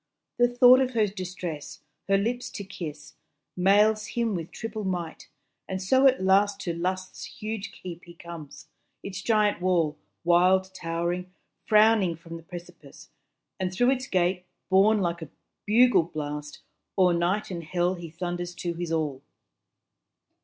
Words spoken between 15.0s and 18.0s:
like a bugle blast, O'er night and hell